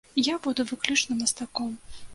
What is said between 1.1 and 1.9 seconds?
мастаком.